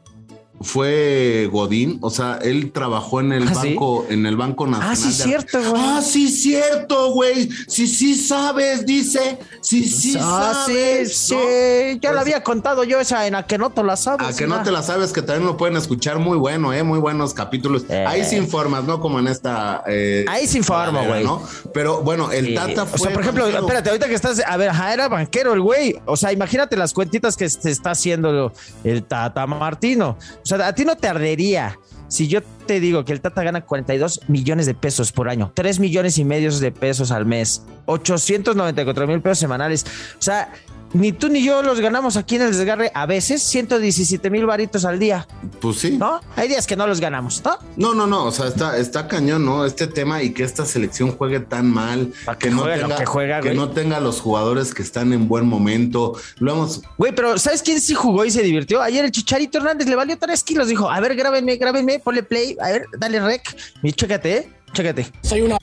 fue 0.61 1.49
Godín, 1.53 1.99
o 2.01 2.11
sea, 2.11 2.39
él 2.43 2.73
trabajó 2.73 3.21
en 3.21 3.33
el 3.33 3.49
¿Ah, 3.49 3.53
banco, 3.53 4.07
en 4.09 4.25
el 4.27 4.37
Banco 4.37 4.67
Nacional. 4.67 4.93
Ah, 4.93 4.97
sí, 4.97 5.13
cierto, 5.13 5.59
güey. 5.71 5.83
Ah, 5.85 6.03
sí, 6.03 6.29
cierto, 6.29 7.13
güey. 7.13 7.49
Sí, 7.69 7.87
sí 7.87 8.15
sabes, 8.15 8.87
dice. 8.87 9.39
Sí, 9.61 9.85
sí 9.85 10.17
ah, 10.19 10.65
sabes. 10.65 11.17
Sí, 11.17 11.35
sí. 11.35 11.99
Ya 12.01 12.11
lo 12.11 12.17
pues 12.17 12.23
había 12.23 12.43
contado 12.43 12.85
yo 12.85 13.01
esa 13.01 13.27
en 13.27 13.35
a 13.35 13.43
que 13.45 13.59
no 13.59 13.71
te 13.71 13.83
la 13.83 13.97
sabes. 13.97 14.27
A 14.27 14.37
que 14.37 14.47
no 14.47 14.63
te 14.63 14.71
la 14.71 14.83
sabes, 14.83 15.13
que 15.13 15.23
también 15.23 15.47
lo 15.47 15.57
pueden 15.57 15.77
escuchar 15.77 16.19
muy 16.19 16.39
bueno, 16.39 16.73
eh, 16.73 16.83
muy 16.83 16.99
buenos 16.99 17.35
capítulos. 17.35 17.85
Ahí 17.91 18.25
se 18.25 18.37
informas, 18.37 18.85
¿no? 18.85 19.01
Como 19.01 19.19
en 19.19 19.29
esta. 19.29 19.85
Eh, 19.87 20.25
Ahí 20.29 20.47
se 20.47 20.59
informa, 20.59 21.03
güey. 21.03 21.25
¿no? 21.25 21.43
Pero 21.75 22.01
bueno, 22.03 22.33
el 22.33 22.55
Tata 22.55 22.87
fue. 22.87 22.97
O 22.97 22.99
sea, 23.05 23.13
por 23.13 23.23
ejemplo, 23.23 23.47
espérate, 23.47 23.91
ahorita 23.91 24.09
que 24.09 24.15
estás. 24.15 24.43
A 24.47 24.57
ver, 24.57 24.73
era 24.93 25.09
banquero 25.09 25.53
el 25.53 25.61
güey. 25.61 25.97
O 26.07 26.17
sea, 26.17 26.33
imagínate 26.33 26.77
las 26.77 26.95
cuentitas 26.95 27.37
que 27.37 27.49
se 27.49 27.71
está 27.71 27.91
haciendo 27.91 28.53
el 28.85 29.03
Tata 29.05 29.47
Martino. 29.47 30.17
O 30.47 30.49
sea, 30.49 30.69
a 30.69 30.73
ti 30.77 30.85
no 30.85 30.97
te 30.97 31.09
ardería 31.09 31.77
si 32.07 32.29
yo 32.29 32.41
te 32.41 32.79
digo 32.79 33.05
que 33.05 33.13
el 33.13 33.21
Tata 33.21 33.43
gana 33.43 33.63
42 33.63 34.21
millones 34.29 34.67
de 34.67 34.75
pesos 34.75 35.11
por 35.11 35.29
año, 35.29 35.51
3 35.53 35.81
millones 35.81 36.19
y 36.19 36.25
medio 36.25 36.57
de 36.57 36.71
pesos 36.71 37.11
al 37.11 37.27
mes, 37.27 37.67
894 37.87 39.09
mil 39.09 39.21
pesos 39.21 39.41
semanales. 39.41 39.85
O 40.17 40.23
sea, 40.23 40.53
ni 40.97 41.13
tú 41.13 41.29
ni 41.29 41.45
yo 41.45 41.63
los 41.63 41.81
ganamos 41.81 42.17
aquí 42.17 42.37
en 42.37 42.43
el 42.43 42.53
desgarre 42.53 42.91
a 42.95 43.07
veces 43.07 43.43
117 43.43 44.31
mil 44.31 44.47
varitos 44.47 44.85
al 44.85 44.99
día. 44.99 45.27
Pues 45.61 45.79
sí. 45.79 45.97
¿No? 45.99 46.21
Hay 46.37 46.49
días 46.49 46.67
que 46.67 46.77
no 46.77 46.87
los 46.87 47.01
ganamos, 47.01 47.43
¿no? 47.45 47.59
No, 47.77 47.95
no, 47.95 48.07
no. 48.07 48.25
O 48.25 48.33
sea, 48.33 48.47
está, 48.47 48.79
está 48.79 49.07
cañón, 49.07 49.45
¿no? 49.45 49.65
Este 49.67 49.87
tema 49.87 50.23
y 50.23 50.33
que 50.33 50.43
esta 50.43 50.65
selección 50.65 51.13
juegue 51.13 51.41
tan 51.41 51.71
mal. 51.71 52.13
que, 52.39 52.51
no 52.51 52.65
tenga, 52.65 52.97
que, 52.97 53.07
juega, 53.07 53.41
que 53.41 53.55
no 53.55 53.71
tenga 53.71 54.01
los 54.01 54.21
jugadores 54.21 54.73
que 54.73 54.83
están 54.83 55.13
en 55.13 55.29
buen 55.29 55.47
momento. 55.47 56.15
Lo 56.39 56.53
hemos. 56.53 56.83
Güey, 56.97 57.15
pero 57.15 57.39
¿sabes 57.39 57.63
quién 57.63 57.81
sí 57.81 57.95
jugó 57.95 58.25
y 58.25 58.31
se 58.31 58.43
divirtió? 58.43 58.81
Ayer 58.81 59.05
el 59.05 59.11
Chicharito 59.11 59.59
Hernández 59.59 59.89
le 59.89 59.97
valió 59.97 60.19
tres 60.19 60.43
kilos. 60.43 60.69
Dijo, 60.69 60.91
a 60.91 60.99
ver, 61.01 61.15
grábenme, 61.15 61.57
grábenme, 61.57 61.99
ponle 61.99 62.23
play. 62.23 62.57
A 62.61 62.71
ver, 62.71 62.87
dale 62.99 63.21
rec. 63.21 63.57
Y 63.83 63.93
chécate, 63.93 64.37
¿eh? 64.37 64.53
Chécate. 64.73 65.13
Soy 65.23 65.43
una. 65.43 65.59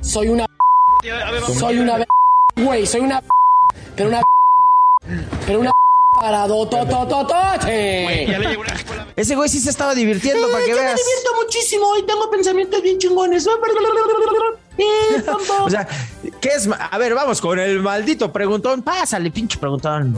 Soy 0.00 0.28
una. 0.28 0.46
Soy 1.58 1.78
una. 1.78 2.04
Güey, 2.56 2.86
soy 2.86 3.00
una. 3.00 3.22
Pero 3.96 4.08
una 4.08 4.22
pero 5.46 5.60
una 5.60 5.70
para 6.14 6.46
Ese 9.16 9.34
güey 9.34 9.48
sí 9.48 9.60
se 9.60 9.70
estaba 9.70 9.94
divirtiendo 9.94 10.48
para 10.50 10.64
que 10.64 10.70
yo 10.70 10.76
veas. 10.76 10.94
me 10.94 11.00
divierto 11.00 11.30
muchísimo 11.42 11.96
y 11.98 12.02
tengo 12.04 12.30
pensamientos 12.30 12.82
bien 12.82 12.98
chingones. 12.98 13.46
o 15.60 15.70
sea, 15.70 15.88
¿qué 16.40 16.48
es? 16.48 16.68
A 16.90 16.98
ver, 16.98 17.14
vamos 17.14 17.40
con 17.40 17.58
el 17.58 17.80
maldito 17.80 18.32
preguntón. 18.32 18.82
Pásale, 18.82 19.30
pinche 19.30 19.58
preguntón. 19.58 20.16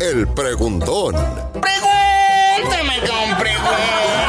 El 0.00 0.28
preguntón. 0.28 1.14
Pregúntame 1.52 3.00
con 3.00 3.36
preguntón. 3.38 4.27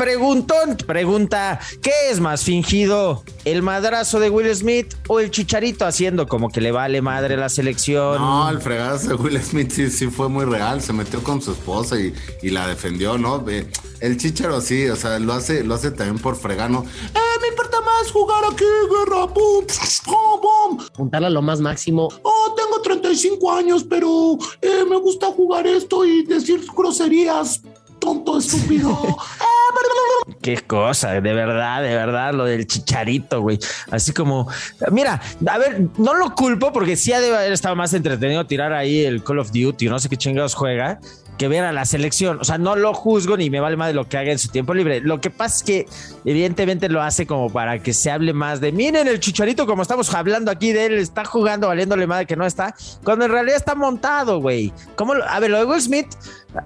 Preguntón 0.00 0.78
pregunta, 0.86 1.60
¿qué 1.82 1.92
es 2.10 2.20
más 2.20 2.42
fingido? 2.42 3.22
¿El 3.44 3.60
madrazo 3.60 4.18
de 4.18 4.30
Will 4.30 4.56
Smith 4.56 4.94
o 5.08 5.20
el 5.20 5.30
chicharito 5.30 5.84
haciendo 5.84 6.26
como 6.26 6.48
que 6.48 6.62
le 6.62 6.72
vale 6.72 7.02
madre 7.02 7.36
la 7.36 7.50
selección? 7.50 8.16
No, 8.16 8.48
el 8.48 8.62
fregazo 8.62 9.08
de 9.08 9.14
Will 9.16 9.38
Smith 9.42 9.70
sí, 9.70 9.90
sí 9.90 10.06
fue 10.06 10.30
muy 10.30 10.46
real, 10.46 10.80
se 10.80 10.94
metió 10.94 11.22
con 11.22 11.42
su 11.42 11.52
esposa 11.52 11.96
y, 12.00 12.14
la 12.48 12.66
defendió, 12.66 13.18
¿no? 13.18 13.44
El 14.00 14.16
chicharo 14.16 14.62
sí, 14.62 14.88
o 14.88 14.96
sea, 14.96 15.18
lo 15.18 15.34
hace, 15.34 15.64
lo 15.64 15.74
hace 15.74 15.90
también 15.90 16.18
por 16.18 16.34
fregano. 16.34 16.86
¡Eh, 17.14 17.38
me 17.42 17.48
importa 17.48 17.82
más 17.82 18.10
jugar 18.10 18.42
aquí, 18.50 18.64
guerra! 18.64 19.26
¡Pum! 19.26 19.66
¡Pum! 20.06 20.78
Juntarla 20.96 21.28
lo 21.28 21.42
más 21.42 21.60
máximo. 21.60 22.08
Oh, 22.22 22.54
tengo 22.56 22.80
35 22.80 23.52
años, 23.52 23.84
pero 23.84 24.38
eh, 24.62 24.82
me 24.88 24.96
gusta 24.96 25.26
jugar 25.26 25.66
esto 25.66 26.06
y 26.06 26.24
decir 26.24 26.64
groserías 26.74 27.60
tonto, 27.98 28.38
estúpido. 28.38 28.98
Qué 30.42 30.56
cosa, 30.62 31.20
de 31.20 31.34
verdad, 31.34 31.82
de 31.82 31.94
verdad, 31.94 32.32
lo 32.32 32.46
del 32.46 32.66
chicharito, 32.66 33.42
güey. 33.42 33.58
Así 33.90 34.12
como, 34.12 34.48
mira, 34.90 35.20
a 35.46 35.58
ver, 35.58 35.88
no 35.98 36.14
lo 36.14 36.34
culpo 36.34 36.72
porque 36.72 36.96
sí 36.96 37.12
ha 37.12 37.20
de 37.20 37.34
haber 37.34 37.52
estado 37.52 37.76
más 37.76 37.92
entretenido 37.92 38.46
tirar 38.46 38.72
ahí 38.72 39.04
el 39.04 39.22
Call 39.22 39.40
of 39.40 39.52
Duty, 39.52 39.88
no 39.88 39.98
sé 39.98 40.08
qué 40.08 40.16
chingados 40.16 40.54
juega, 40.54 40.98
que 41.40 41.48
ver 41.48 41.64
a 41.64 41.72
la 41.72 41.86
selección. 41.86 42.38
O 42.38 42.44
sea, 42.44 42.58
no 42.58 42.76
lo 42.76 42.92
juzgo 42.92 43.36
ni 43.38 43.48
me 43.48 43.60
vale 43.60 43.76
más 43.76 43.88
de 43.88 43.94
lo 43.94 44.08
que 44.08 44.18
haga 44.18 44.30
en 44.30 44.38
su 44.38 44.48
tiempo 44.48 44.74
libre. 44.74 45.00
Lo 45.00 45.20
que 45.22 45.30
pasa 45.30 45.56
es 45.56 45.62
que 45.62 45.86
evidentemente 46.26 46.90
lo 46.90 47.02
hace 47.02 47.26
como 47.26 47.50
para 47.50 47.82
que 47.82 47.94
se 47.94 48.10
hable 48.10 48.34
más 48.34 48.60
de, 48.60 48.72
miren 48.72 49.08
el 49.08 49.20
chicharito 49.20 49.66
como 49.66 49.80
estamos 49.80 50.14
hablando 50.14 50.50
aquí 50.50 50.72
de 50.72 50.86
él, 50.86 50.98
está 50.98 51.24
jugando 51.24 51.68
valiéndole 51.68 52.06
madre 52.06 52.26
que 52.26 52.36
no 52.36 52.44
está, 52.44 52.74
cuando 53.04 53.24
en 53.24 53.30
realidad 53.30 53.56
está 53.56 53.74
montado, 53.74 54.40
güey. 54.40 54.72
¿Cómo 54.96 55.14
a 55.14 55.40
ver, 55.40 55.50
lo 55.50 55.58
de 55.58 55.64
Will 55.64 55.80
Smith 55.80 56.08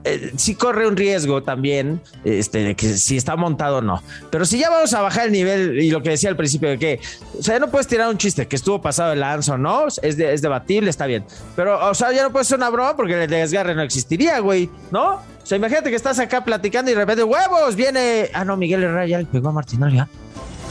eh, 0.05 0.33
sí 0.37 0.55
corre 0.55 0.87
un 0.87 0.97
riesgo 0.97 1.43
también, 1.43 2.01
este, 2.25 2.59
de 2.65 2.75
que 2.75 2.95
si 2.97 3.17
está 3.17 3.37
montado 3.37 3.79
o 3.79 3.81
no. 3.83 4.03
Pero 4.31 4.45
si 4.45 4.59
ya 4.59 4.71
vamos 4.71 4.93
a 4.95 5.01
bajar 5.03 5.27
el 5.27 5.33
nivel 5.33 5.81
y 5.81 5.91
lo 5.91 6.03
que 6.03 6.11
decía 6.11 6.31
al 6.31 6.37
principio 6.37 6.69
de 6.71 6.79
que, 6.79 7.01
o 7.39 7.43
sea, 7.43 7.55
ya 7.55 7.61
no 7.61 7.71
puedes 7.71 7.87
tirar 7.87 8.09
un 8.09 8.19
chiste 8.19 8.47
que 8.47 8.57
estuvo 8.57 8.81
pasado 8.81 9.11
de 9.11 9.17
lanza 9.17 9.55
o 9.55 9.59
no, 9.59 9.87
es, 9.89 10.17
de- 10.17 10.33
es 10.33 10.43
debatible, 10.43 10.91
está 10.91 11.07
bien. 11.07 11.25
Pero, 11.57 11.89
o 11.89 11.95
sea, 11.95 12.13
ya 12.13 12.23
no 12.23 12.33
puedes 12.33 12.49
hacer 12.49 12.59
una 12.59 12.71
broma 12.71 12.97
porque 12.97 13.23
el 13.25 13.31
desgarre 13.31 13.75
no 13.75 13.83
existiría, 13.83 14.39
güey, 14.41 14.71
¿no? 14.91 15.15
O 15.15 15.47
sea, 15.47 15.57
imagínate 15.59 15.91
que 15.91 15.97
estás 15.97 16.19
acá 16.19 16.43
platicando 16.43 16.91
y 16.91 16.95
de 16.95 17.01
repente, 17.01 17.23
huevos, 17.23 17.77
viene. 17.77 18.31
Ah, 18.33 18.45
no, 18.47 18.57
Miguel 18.57 18.83
Herrera 18.83 19.07
ya 19.07 19.19
le 19.19 19.27
pegó 19.27 19.51
a 19.51 19.53
Martinoli, 19.53 19.97
¿ya? 19.97 20.09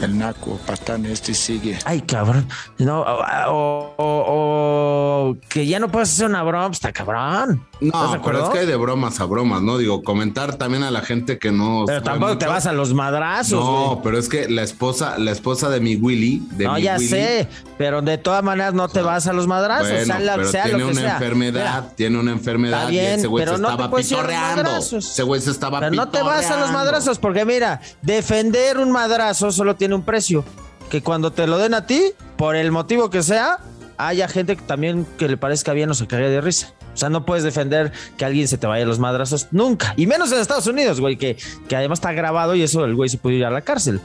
El 0.04 0.18
naco, 0.18 0.60
patán, 0.66 1.06
este 1.06 1.34
sigue. 1.34 1.80
Ay, 1.86 2.02
cabrón. 2.02 2.46
No, 2.78 3.02
o, 3.02 3.94
o- 3.98 4.24
o 4.28 5.38
que 5.50 5.66
ya 5.66 5.80
no 5.80 5.90
puedes 5.90 6.12
hacer 6.12 6.26
una 6.28 6.44
broma, 6.44 6.68
pues 6.68 6.78
está 6.78 6.92
cabrón. 6.92 7.66
¿Estás 7.80 8.12
de 8.12 8.18
No, 8.18 8.24
pero 8.24 8.44
es 8.44 8.50
que 8.50 8.60
hay 8.60 8.66
de 8.66 8.76
bromas 8.76 9.20
a 9.20 9.26
bromas, 9.26 9.62
¿no? 9.62 9.78
Digo, 9.78 10.04
comentar 10.04 10.56
también 10.56 10.84
a 10.84 10.92
la 10.92 11.02
gente 11.02 11.38
que 11.40 11.52
no. 11.52 11.84
Pero 11.86 12.02
tampoco 12.04 12.38
te 12.38 12.48
vas 12.48 12.66
a 12.66 12.74
los 12.74 12.94
madrazos, 12.94 13.52
No, 13.60 13.88
güey. 13.92 14.00
pero 14.04 14.18
es 14.20 14.30
que 14.30 14.50
la 14.50 14.64
esposa, 14.64 15.18
la 15.18 15.32
esposa 15.32 15.70
de 15.70 15.80
mi 15.80 15.96
Willy, 15.96 16.46
de 16.52 16.66
No, 16.66 16.74
mi 16.76 16.82
ya 16.84 16.96
Willy, 16.96 17.08
sé, 17.08 17.48
pero 17.78 18.02
de 18.02 18.18
todas 18.18 18.44
maneras 18.44 18.74
no 18.74 18.88
te 18.90 19.02
vas 19.02 19.28
a 19.28 19.34
los 19.34 19.48
madrazos, 19.48 19.90
Bueno, 19.90 20.06
sea, 20.06 20.20
la- 20.20 20.36
pero 20.36 20.48
sea 20.50 20.64
tiene 20.64 20.80
lo 20.80 20.86
que 20.88 20.92
una 20.92 21.02
sea. 21.02 21.14
enfermedad, 21.14 21.82
Mira, 21.84 21.96
tiene 21.96 22.20
una 22.20 22.32
enfermedad 22.32 22.80
Está 22.82 22.92
y 22.94 22.96
bien, 23.00 23.20
ese 23.20 23.28
güey 23.28 23.44
se 23.44 23.52
pero 23.52 23.58
no 23.62 23.68
te 23.68 23.74
estaba 23.74 23.90
los 23.98 24.06
pitorreando. 24.06 24.78
Ese 24.78 25.24
güey 25.24 25.42
se 25.42 25.52
estaba 25.52 25.80
pero 25.80 25.92
no 25.96 26.10
te 26.10 26.22
vas 26.22 26.50
a 26.52 26.60
los 26.60 26.72
madrazos, 26.72 27.20
porque 27.20 27.46
mira, 27.46 27.80
defender 28.02 28.78
un 28.78 28.92
madrazo 28.92 29.52
solo 29.52 29.76
tiene 29.76 29.93
un 29.94 30.04
precio. 30.04 30.44
Que 30.90 31.02
cuando 31.02 31.32
te 31.32 31.48
lo 31.48 31.58
den 31.58 31.74
a 31.74 31.86
ti, 31.88 32.12
por 32.38 32.56
el 32.56 32.72
motivo 32.72 33.10
que 33.10 33.24
sea, 33.24 33.60
haya 33.98 34.28
gente 34.28 34.56
que 34.56 34.62
también 34.64 35.08
que 35.18 35.28
le 35.28 35.38
parezca 35.38 35.74
bien 35.74 35.90
o 35.90 35.94
se 35.94 36.08
caiga 36.08 36.28
de 36.28 36.42
risa. 36.42 36.74
O 36.94 36.98
sea, 36.98 37.10
no 37.10 37.26
puedes 37.26 37.44
defender 37.44 37.92
que 38.18 38.26
alguien 38.26 38.48
se 38.48 38.58
te 38.58 38.68
vaya 38.68 38.84
a 38.84 38.88
los 38.88 39.00
madrazos 39.00 39.48
nunca. 39.52 39.94
Y 39.98 40.06
menos 40.06 40.32
en 40.32 40.40
Estados 40.40 40.68
Unidos, 40.68 41.00
güey, 41.00 41.18
que, 41.18 41.38
que 41.68 41.76
además 41.76 41.98
está 41.98 42.14
grabado 42.14 42.54
y 42.56 42.62
eso 42.62 42.86
el 42.86 42.94
güey 42.96 43.10
se 43.10 43.18
puede 43.18 43.38
ir 43.38 43.46
a 43.46 43.50
la 43.50 43.62
cárcel. 43.62 44.00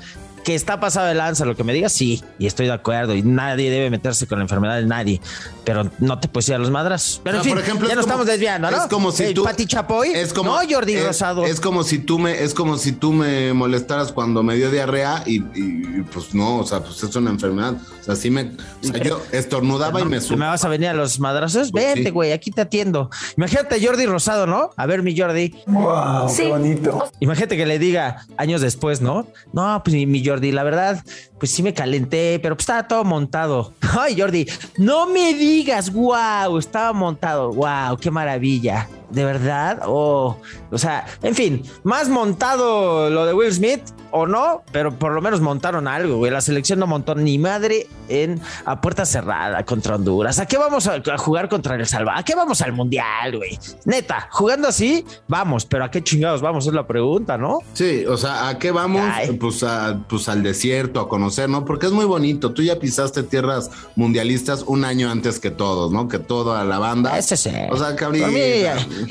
Que 0.48 0.54
está 0.54 0.80
pasado 0.80 1.06
de 1.08 1.12
lanza, 1.14 1.44
lo 1.44 1.54
que 1.54 1.62
me 1.62 1.74
digas, 1.74 1.92
sí, 1.92 2.24
y 2.38 2.46
estoy 2.46 2.64
de 2.68 2.72
acuerdo. 2.72 3.14
Y 3.14 3.20
nadie 3.20 3.70
debe 3.70 3.90
meterse 3.90 4.26
con 4.26 4.38
la 4.38 4.44
enfermedad 4.44 4.76
de 4.76 4.86
nadie. 4.86 5.20
Pero 5.62 5.90
no 5.98 6.18
te 6.18 6.26
puedes 6.28 6.48
ir 6.48 6.54
a 6.54 6.58
los 6.58 6.70
madrazos. 6.70 7.20
Pero 7.22 7.36
O 7.36 7.40
en 7.40 7.44
sea, 7.44 7.50
fin, 7.50 7.58
por 7.58 7.62
ejemplo, 7.64 7.86
ya 7.86 7.92
es 7.92 7.96
nos 7.98 8.06
como- 8.06 8.14
estamos 8.22 8.26
desviando, 8.32 8.70
¿no? 8.70 8.76
Es 8.78 8.82
como 8.88 9.12
si 9.12 9.24
Ey, 9.24 9.34
tú. 9.34 9.44
Pati 9.44 9.66
Chapoy. 9.66 10.08
Es 10.14 10.32
como, 10.32 10.52
no, 10.52 10.60
Jordi 10.66 10.94
es, 10.94 11.04
Rosado. 11.06 11.44
Es 11.44 11.60
como 11.60 11.82
si 11.84 11.98
tú 11.98 12.18
me, 12.18 12.42
es 12.42 12.54
como 12.54 12.78
si 12.78 12.92
tú 12.92 13.12
me 13.12 13.52
molestaras 13.52 14.10
cuando 14.10 14.42
me 14.42 14.54
dio 14.56 14.70
diarrea 14.70 15.22
y, 15.26 15.42
y, 15.54 16.02
pues 16.10 16.34
no, 16.34 16.60
o 16.60 16.66
sea, 16.66 16.80
pues 16.80 17.02
es 17.02 17.14
una 17.14 17.28
enfermedad. 17.28 17.74
O 18.00 18.04
sea, 18.04 18.16
sí 18.16 18.30
me. 18.30 18.44
O 18.44 18.86
sea, 18.86 18.96
yo 19.02 19.20
estornudaba 19.32 20.00
y 20.00 20.04
me 20.04 20.12
¿Me 20.16 20.20
subía. 20.22 20.46
vas 20.46 20.64
a 20.64 20.68
venir 20.70 20.88
a 20.88 20.94
los 20.94 21.20
madrazos? 21.20 21.70
Pues 21.72 21.84
Vente, 21.84 22.04
sí. 22.04 22.10
güey, 22.10 22.32
aquí 22.32 22.50
te 22.50 22.62
atiendo. 22.62 23.10
Imagínate 23.36 23.74
a 23.74 23.78
Jordi 23.86 24.06
Rosado, 24.06 24.46
¿no? 24.46 24.70
A 24.78 24.86
ver, 24.86 25.02
mi 25.02 25.14
Jordi. 25.14 25.54
Wow, 25.66 26.34
qué 26.34 26.48
bonito. 26.48 27.10
Imagínate 27.20 27.58
que 27.58 27.66
le 27.66 27.78
diga 27.78 28.24
años 28.38 28.62
después, 28.62 29.02
¿no? 29.02 29.26
No, 29.52 29.82
pues 29.84 29.92
mi- 29.94 30.06
mi 30.06 30.26
Jordi, 30.38 30.52
la 30.52 30.62
verdad, 30.62 31.04
pues 31.38 31.50
sí 31.50 31.62
me 31.62 31.72
calenté, 31.74 32.38
pero 32.42 32.54
pues 32.56 32.62
estaba 32.64 32.86
todo 32.88 33.04
montado. 33.04 33.72
Ay, 33.98 34.18
Jordi, 34.20 34.46
no 34.76 35.06
me 35.06 35.34
digas, 35.34 35.92
wow, 35.92 36.58
estaba 36.58 36.92
montado, 36.92 37.52
wow, 37.52 37.96
qué 38.00 38.10
maravilla. 38.10 38.88
¿De 39.10 39.24
verdad? 39.24 39.80
Oh, 39.86 40.36
o 40.70 40.76
sea, 40.76 41.06
en 41.22 41.34
fin, 41.34 41.62
más 41.82 42.10
montado 42.10 43.08
lo 43.08 43.24
de 43.24 43.32
Will 43.32 43.50
Smith 43.52 43.80
o 44.10 44.26
no, 44.26 44.62
pero 44.70 44.92
por 44.98 45.12
lo 45.12 45.22
menos 45.22 45.40
montaron 45.40 45.88
algo, 45.88 46.16
güey. 46.18 46.30
La 46.30 46.42
selección 46.42 46.78
no 46.78 46.86
montó 46.86 47.14
ni 47.14 47.38
madre 47.38 47.86
en 48.10 48.38
a 48.66 48.80
puerta 48.82 49.06
cerrada 49.06 49.64
contra 49.64 49.94
Honduras. 49.96 50.38
¿A 50.38 50.46
qué 50.46 50.58
vamos 50.58 50.86
a, 50.88 50.96
a 50.96 51.18
jugar 51.18 51.48
contra 51.48 51.74
El 51.74 51.86
Salvador? 51.86 52.20
¿A 52.20 52.22
qué 52.22 52.34
vamos 52.34 52.60
al 52.60 52.72
Mundial, 52.72 53.36
güey? 53.38 53.58
Neta, 53.86 54.28
jugando 54.30 54.68
así, 54.68 55.04
vamos, 55.26 55.64
pero 55.64 55.84
¿a 55.84 55.90
qué 55.90 56.02
chingados 56.04 56.42
vamos? 56.42 56.66
Es 56.66 56.74
la 56.74 56.86
pregunta, 56.86 57.38
¿no? 57.38 57.60
Sí, 57.72 58.04
o 58.06 58.16
sea, 58.18 58.48
¿a 58.48 58.58
qué 58.58 58.70
vamos? 58.72 59.02
Pues, 59.40 59.62
a- 59.62 60.00
pues 60.06 60.28
al 60.28 60.42
desierto, 60.42 61.00
a 61.00 61.08
conocer, 61.08 61.27
¿no? 61.48 61.64
Porque 61.64 61.86
es 61.86 61.92
muy 61.92 62.04
bonito. 62.04 62.52
Tú 62.52 62.62
ya 62.62 62.78
pisaste 62.78 63.22
tierras 63.22 63.70
mundialistas 63.96 64.62
un 64.66 64.84
año 64.84 65.10
antes 65.10 65.38
que 65.38 65.50
todos, 65.50 65.92
¿no? 65.92 66.08
Que 66.08 66.18
toda 66.18 66.64
la 66.64 66.78
banda. 66.78 67.18
Ese 67.18 67.36
sí. 67.36 67.50
O 67.70 67.76
sea, 67.76 67.94
cabrón. 67.96 68.32
Mí, 68.32 68.62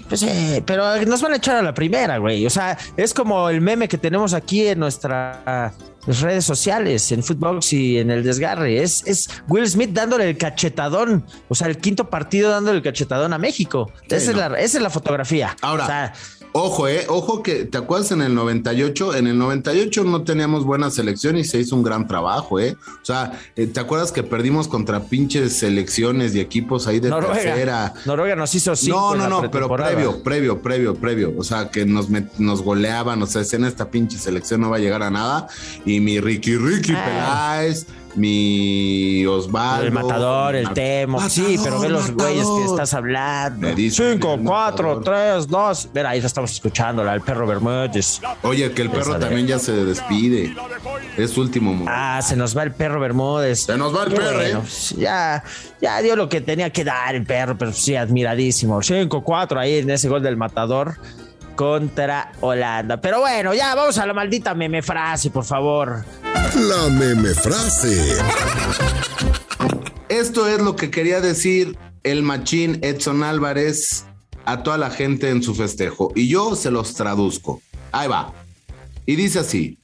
pues 0.07 0.21
sí, 0.21 0.63
pero 0.65 1.05
nos 1.05 1.21
van 1.21 1.33
a 1.33 1.35
echar 1.37 1.55
a 1.57 1.61
la 1.61 1.73
primera, 1.73 2.17
güey. 2.17 2.45
O 2.45 2.49
sea, 2.49 2.77
es 2.95 3.13
como 3.13 3.49
el 3.49 3.61
meme 3.61 3.87
que 3.87 3.97
tenemos 3.97 4.33
aquí 4.33 4.67
en 4.67 4.79
nuestras 4.79 5.73
redes 6.07 6.45
sociales, 6.45 7.11
en 7.11 7.21
Footbox 7.21 7.73
y 7.73 7.99
en 7.99 8.11
el 8.11 8.23
desgarre. 8.23 8.81
Es, 8.81 9.05
es 9.05 9.29
Will 9.47 9.67
Smith 9.67 9.91
dándole 9.91 10.29
el 10.29 10.37
cachetadón. 10.37 11.25
O 11.49 11.55
sea, 11.55 11.67
el 11.67 11.77
quinto 11.77 12.09
partido 12.09 12.49
dándole 12.49 12.77
el 12.77 12.83
cachetadón 12.83 13.33
a 13.33 13.37
México. 13.37 13.91
esa, 14.09 14.31
no. 14.31 14.31
es 14.31 14.51
la, 14.51 14.59
esa 14.59 14.77
es 14.77 14.83
la 14.83 14.89
fotografía. 14.89 15.55
Ahora, 15.61 15.83
O 15.83 15.87
sea, 15.87 16.13
Ojo, 16.59 16.87
eh, 16.87 17.05
ojo 17.07 17.43
que 17.43 17.65
te 17.65 17.77
acuerdas 17.77 18.11
en 18.11 18.23
el 18.23 18.33
98, 18.33 19.13
en 19.13 19.27
el 19.27 19.37
98 19.37 20.03
no 20.05 20.23
teníamos 20.23 20.65
buena 20.65 20.89
selección 20.89 21.37
y 21.37 21.43
se 21.43 21.59
hizo 21.59 21.75
un 21.75 21.83
gran 21.83 22.07
trabajo, 22.07 22.59
eh. 22.59 22.75
O 22.99 23.05
sea, 23.05 23.39
eh, 23.55 23.67
¿te 23.67 23.79
acuerdas 23.79 24.11
que 24.11 24.23
perdimos 24.23 24.67
contra 24.67 25.03
pinches 25.03 25.55
selecciones 25.57 26.33
y 26.33 26.39
equipos 26.39 26.87
ahí 26.87 26.99
de 26.99 27.09
Noruega. 27.11 27.35
tercera? 27.35 27.93
Noruega 28.05 28.35
nos 28.35 28.55
hizo 28.55 28.75
cinco 28.75 28.97
No, 28.97 29.11
en 29.13 29.17
no, 29.19 29.23
la 29.23 29.29
no, 29.43 29.51
pero 29.51 29.69
previo, 29.69 30.23
previo, 30.23 30.59
previo, 30.59 30.95
previo. 30.95 31.33
O 31.37 31.43
sea, 31.43 31.69
que 31.69 31.85
nos, 31.85 32.07
nos 32.39 32.63
goleaban, 32.63 33.21
o 33.21 33.27
sea, 33.27 33.43
en 33.51 33.65
esta 33.65 33.91
pinche 33.91 34.17
selección 34.17 34.61
no 34.61 34.71
va 34.71 34.77
a 34.77 34.79
llegar 34.79 35.03
a 35.03 35.11
nada. 35.11 35.47
Y 35.85 35.99
mi 35.99 36.19
Ricky 36.19 36.57
Ricky 36.57 36.93
Ah. 36.95 37.05
Peláez, 37.05 37.85
mi 38.17 39.25
Osvaldo. 39.25 39.85
El 39.85 39.91
matador, 39.91 40.55
el 40.55 40.69
Temo. 40.73 41.21
sí, 41.29 41.57
pero 41.63 41.79
ve 41.79 41.89
los 41.89 42.09
matador. 42.11 42.33
güeyes 42.33 42.47
que 42.47 42.65
estás 42.65 42.93
hablando. 42.93 43.67
Me 43.67 43.75
dice 43.75 44.11
5, 44.13 44.33
el 44.33 44.41
4, 44.43 44.95
matador. 44.97 45.03
3, 45.03 45.47
2. 45.47 45.89
Mira, 45.93 46.09
ahí 46.09 46.21
lo 46.21 46.27
estamos 46.27 46.51
escuchando, 46.51 47.03
la 47.03 47.11
del 47.13 47.21
perro 47.21 47.45
Bermúdez. 47.47 48.19
Oye, 48.43 48.71
que 48.71 48.81
el 48.81 48.89
perro 48.89 49.01
Esa 49.11 49.13
de- 49.19 49.25
también 49.25 49.47
ya 49.47 49.59
se 49.59 49.71
despide. 49.85 50.53
Es 51.17 51.31
su 51.31 51.41
último 51.41 51.71
momento. 51.71 51.91
Ah, 51.95 52.19
se 52.21 52.35
nos 52.35 52.57
va 52.57 52.63
el 52.63 52.71
perro 52.73 52.99
Bermúdez. 52.99 53.61
Se 53.63 53.77
nos 53.77 53.95
va 53.95 54.03
el 54.05 54.13
perro, 54.13 54.41
¿eh? 54.41 54.57
ya, 54.97 55.43
ya 55.81 56.01
dio 56.01 56.15
lo 56.15 56.27
que 56.29 56.41
tenía 56.41 56.69
que 56.71 56.83
dar 56.83 57.15
el 57.15 57.23
perro, 57.25 57.57
pero 57.57 57.71
sí, 57.73 57.95
admiradísimo. 57.95 58.81
5-4 58.81 59.57
ahí 59.59 59.77
en 59.77 59.89
ese 59.89 60.09
gol 60.09 60.21
del 60.23 60.37
matador 60.37 60.95
contra 61.57 62.31
Holanda. 62.39 63.01
Pero 63.01 63.19
bueno, 63.19 63.53
ya 63.53 63.75
vamos 63.75 63.97
a 63.97 64.05
la 64.05 64.13
maldita 64.13 64.53
meme 64.53 64.81
frase, 64.81 65.29
por 65.29 65.43
favor. 65.43 66.05
La 66.55 66.87
meme 66.89 67.33
frase. 67.33 68.15
Esto 70.07 70.47
es 70.47 70.61
lo 70.61 70.77
que 70.77 70.89
quería 70.89 71.19
decir 71.19 71.77
el 72.03 72.23
machín 72.23 72.79
Edson 72.83 73.23
Álvarez 73.23 74.05
a 74.45 74.63
toda 74.63 74.77
la 74.77 74.89
gente 74.89 75.29
en 75.29 75.43
su 75.43 75.53
festejo. 75.53 76.13
Y 76.15 76.29
yo 76.29 76.55
se 76.55 76.71
los 76.71 76.93
traduzco. 76.93 77.61
Ahí 77.91 78.07
va. 78.07 78.31
Y 79.05 79.15
dice 79.15 79.39
así. 79.39 79.79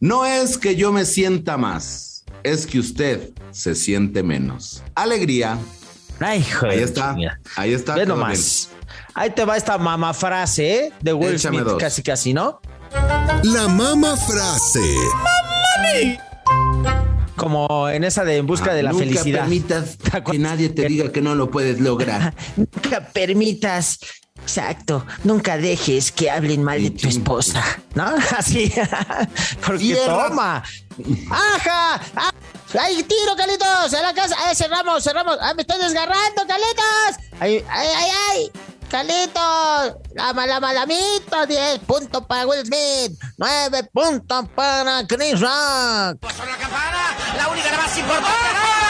No 0.00 0.24
es 0.24 0.56
que 0.56 0.74
yo 0.74 0.90
me 0.92 1.04
sienta 1.04 1.58
más, 1.58 2.24
es 2.42 2.66
que 2.66 2.78
usted 2.78 3.30
se 3.50 3.74
siente 3.74 4.22
menos. 4.22 4.82
Alegría. 4.94 5.58
Ay, 6.18 6.42
joder, 6.42 6.78
Ahí 6.78 6.82
está. 6.82 7.16
Ahí 7.56 7.72
está. 7.74 7.94
Ve 7.96 8.06
nomás. 8.06 8.70
Ahí 9.20 9.28
te 9.28 9.44
va 9.44 9.58
esta 9.58 9.76
mamá 9.76 10.14
frase, 10.14 10.74
¿eh? 10.86 10.92
De 11.02 11.12
Will 11.12 11.34
Échame 11.34 11.58
Smith, 11.58 11.68
dos. 11.68 11.78
casi 11.78 12.02
casi, 12.02 12.32
¿no? 12.32 12.62
La 13.42 13.68
mama 13.68 14.16
frase. 14.16 14.80
Como 17.36 17.88
en 17.90 18.04
esa 18.04 18.24
de 18.24 18.38
En 18.38 18.46
busca 18.46 18.72
de 18.72 18.82
la 18.82 18.90
Ah, 18.90 18.92
Nunca 18.94 19.04
felicidad. 19.04 19.40
permitas 19.40 19.98
que 20.30 20.38
nadie 20.38 20.70
te 20.70 20.86
diga 20.86 21.12
que 21.12 21.20
no 21.20 21.34
lo 21.34 21.50
puedes 21.50 21.80
lograr. 21.80 22.34
Nunca 22.56 23.00
permitas. 23.12 23.98
Exacto, 24.42 25.04
nunca 25.22 25.58
dejes 25.58 26.10
que 26.12 26.30
hablen 26.30 26.62
mal 26.64 26.82
de 26.82 26.90
tu 26.92 27.08
esposa, 27.08 27.62
¿no? 27.94 28.04
Así, 28.38 28.72
porque 29.66 29.78
Cierra. 29.84 30.28
toma. 30.28 30.62
¡Ajá! 31.30 32.00
¡Ah! 32.16 32.30
¡Ay, 32.80 33.02
tiro, 33.02 33.36
Calitos! 33.36 33.92
¡A 33.92 34.00
la 34.02 34.14
casa! 34.14 34.34
¡Ay, 34.46 34.56
cerramos, 34.56 35.04
cerramos! 35.04 35.36
¡Ay, 35.42 35.54
me 35.56 35.60
estoy 35.62 35.78
desgarrando, 35.82 36.42
Calitos! 36.48 37.24
¡Ay, 37.38 37.62
ay, 37.68 37.88
ay, 37.94 38.10
ay! 38.32 38.50
¡Calitos! 38.90 39.94
¡La 40.14 40.32
mala 40.34 40.58
malamito! 40.58 41.46
10 41.46 41.78
puntos 41.86 42.26
para 42.26 42.44
Will 42.44 42.66
Smith, 42.66 43.16
9 43.38 43.88
puntos 43.92 44.46
para 44.54 45.06
Chris 45.06 45.40
Rock. 45.40 46.18
Sonó 46.36 46.50
la 46.50 46.56
campana, 46.58 47.16
la 47.36 47.48
única, 47.48 47.70
la 47.70 47.76
más 47.76 47.96
importante. 47.96 48.28
¡Ah! 48.28 48.89